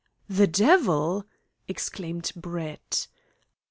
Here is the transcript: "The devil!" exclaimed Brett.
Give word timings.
"The 0.27 0.47
devil!" 0.47 1.27
exclaimed 1.67 2.31
Brett. 2.35 3.05